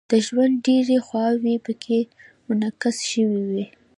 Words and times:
د 0.09 0.11
ژوند 0.25 0.53
ډیرې 0.67 0.97
خواوې 1.05 1.55
پکې 1.65 1.99
منعکس 2.47 2.97
شوې 3.11 3.41
وي. 3.51 3.65